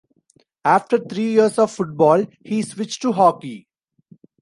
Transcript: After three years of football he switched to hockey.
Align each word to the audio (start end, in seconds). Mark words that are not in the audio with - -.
After 0.65 0.97
three 0.97 1.33
years 1.33 1.59
of 1.59 1.69
football 1.71 2.25
he 2.43 2.63
switched 2.63 3.03
to 3.03 3.11
hockey. 3.11 3.67